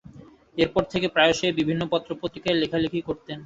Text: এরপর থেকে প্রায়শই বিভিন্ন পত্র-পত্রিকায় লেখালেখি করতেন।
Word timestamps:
এরপর 0.57 0.83
থেকে 0.85 1.07
প্রায়শই 1.07 1.57
বিভিন্ন 1.59 1.81
পত্র-পত্রিকায় 1.91 2.59
লেখালেখি 2.61 2.99
করতেন। 3.01 3.37